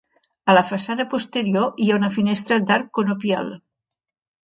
[0.51, 3.57] A la façana posterior hi ha una finestra d'arc conopial.